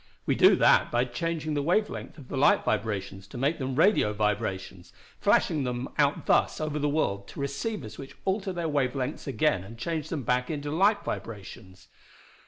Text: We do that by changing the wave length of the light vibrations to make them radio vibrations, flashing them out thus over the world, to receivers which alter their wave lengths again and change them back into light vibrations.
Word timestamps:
We 0.25 0.33
do 0.33 0.55
that 0.55 0.89
by 0.89 1.05
changing 1.05 1.53
the 1.53 1.61
wave 1.61 1.87
length 1.87 2.17
of 2.17 2.27
the 2.27 2.35
light 2.35 2.65
vibrations 2.65 3.27
to 3.27 3.37
make 3.37 3.59
them 3.59 3.75
radio 3.75 4.13
vibrations, 4.13 4.91
flashing 5.19 5.63
them 5.63 5.89
out 5.99 6.25
thus 6.25 6.59
over 6.59 6.79
the 6.79 6.89
world, 6.89 7.27
to 7.27 7.39
receivers 7.39 7.99
which 7.99 8.15
alter 8.25 8.51
their 8.51 8.67
wave 8.67 8.95
lengths 8.95 9.27
again 9.27 9.63
and 9.63 9.77
change 9.77 10.09
them 10.09 10.23
back 10.23 10.49
into 10.49 10.71
light 10.71 11.03
vibrations. 11.05 11.87